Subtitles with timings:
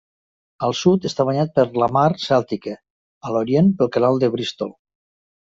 [0.67, 2.73] Al sud està banyat per la Mar Cèltica,
[3.29, 4.77] a l'orient del Canal de Bristol.